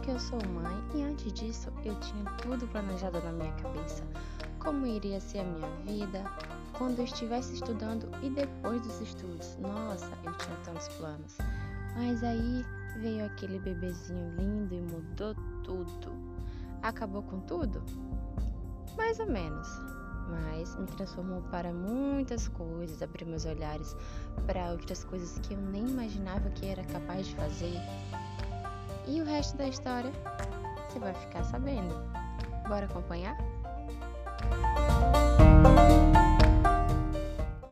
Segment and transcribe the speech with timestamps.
[0.00, 4.02] porque eu sou mãe e antes disso eu tinha tudo planejado na minha cabeça.
[4.58, 6.24] Como iria ser a minha vida
[6.78, 9.58] quando eu estivesse estudando e depois dos estudos.
[9.58, 11.36] Nossa, eu tinha tantos planos.
[11.96, 12.64] Mas aí
[12.98, 16.12] veio aquele bebezinho lindo e mudou tudo.
[16.82, 17.82] Acabou com tudo?
[18.96, 19.68] Mais ou menos.
[20.30, 23.94] Mas me transformou para muitas coisas, abriu meus olhares
[24.46, 27.80] para outras coisas que eu nem imaginava que era capaz de fazer.
[29.10, 30.12] E o resto da história
[30.88, 31.92] você vai ficar sabendo.
[32.68, 33.36] Bora acompanhar?